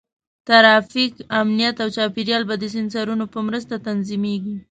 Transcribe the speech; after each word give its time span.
ټرافیک، 0.47 1.13
امنیت، 1.39 1.75
او 1.83 1.89
چاپېریال 1.95 2.43
به 2.49 2.55
د 2.59 2.63
سینسرونو 2.73 3.25
په 3.33 3.39
مرسته 3.47 3.73
تنظیمېږي. 3.87 4.55